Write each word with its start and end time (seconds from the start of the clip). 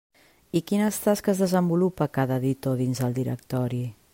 I 0.59 0.61
quines 0.69 0.97
tasques 1.03 1.41
desenvolupa 1.45 2.09
cada 2.17 2.39
editor 2.43 2.81
dins 2.81 3.03
el 3.09 3.15
directori? 3.19 3.83